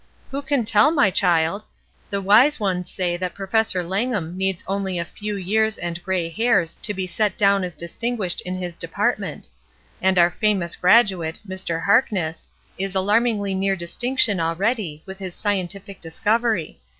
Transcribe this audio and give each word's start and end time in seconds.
''Who 0.33 0.43
can 0.43 0.65
tell, 0.65 0.89
my 0.89 1.11
child? 1.11 1.63
The 2.09 2.23
wise 2.23 2.59
ones 2.59 2.89
say 2.89 3.17
that 3.17 3.35
Professor 3.35 3.83
Langham 3.83 4.35
needs 4.35 4.63
only 4.65 4.97
a 4.97 5.05
few 5.05 5.35
years 5.35 5.77
and 5.77 6.01
gray 6.01 6.27
hairs 6.27 6.73
to 6.81 6.95
be 6.95 7.05
set 7.05 7.37
down 7.37 7.63
as 7.63 7.75
distinguished 7.75 8.41
in 8.41 8.55
his 8.55 8.77
department; 8.77 9.47
and 10.01 10.17
our 10.17 10.31
famous 10.31 10.75
graduate, 10.75 11.39
Mr. 11.47 11.83
Harkness, 11.83 12.49
is 12.79 12.95
alarmingly 12.95 13.53
near 13.53 13.75
distinction 13.75 14.39
already, 14.39 15.03
with 15.05 15.19
his 15.19 15.35
scientific 15.35 16.01
discovery. 16.01 16.79